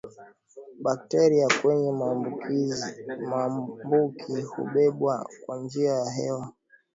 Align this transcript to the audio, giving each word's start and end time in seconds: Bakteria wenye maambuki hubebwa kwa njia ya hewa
Bakteria 0.85 1.47
wenye 1.63 1.91
maambuki 3.29 4.41
hubebwa 4.41 5.27
kwa 5.45 5.57
njia 5.57 5.93
ya 5.93 6.11
hewa 6.11 6.53